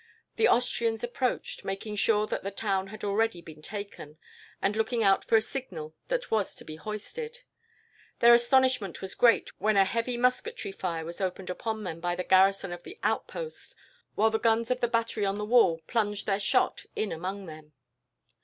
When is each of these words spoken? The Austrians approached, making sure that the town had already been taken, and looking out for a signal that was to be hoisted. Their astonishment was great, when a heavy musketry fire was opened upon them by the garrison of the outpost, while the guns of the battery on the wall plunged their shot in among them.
The 0.37 0.47
Austrians 0.47 1.03
approached, 1.03 1.63
making 1.63 1.95
sure 1.95 2.25
that 2.25 2.41
the 2.41 2.49
town 2.49 2.87
had 2.87 3.03
already 3.03 3.39
been 3.39 3.61
taken, 3.61 4.17
and 4.59 4.75
looking 4.75 5.03
out 5.03 5.23
for 5.23 5.35
a 5.35 5.41
signal 5.41 5.93
that 6.07 6.31
was 6.31 6.55
to 6.55 6.65
be 6.65 6.75
hoisted. 6.75 7.43
Their 8.17 8.33
astonishment 8.33 9.03
was 9.03 9.13
great, 9.13 9.51
when 9.61 9.77
a 9.77 9.85
heavy 9.85 10.17
musketry 10.17 10.71
fire 10.71 11.05
was 11.05 11.21
opened 11.21 11.51
upon 11.51 11.83
them 11.83 11.99
by 11.99 12.15
the 12.15 12.23
garrison 12.23 12.71
of 12.71 12.81
the 12.81 12.97
outpost, 13.03 13.75
while 14.15 14.31
the 14.31 14.39
guns 14.39 14.71
of 14.71 14.79
the 14.81 14.87
battery 14.87 15.23
on 15.23 15.37
the 15.37 15.45
wall 15.45 15.81
plunged 15.85 16.25
their 16.25 16.39
shot 16.39 16.83
in 16.95 17.11
among 17.11 17.45
them. 17.45 17.73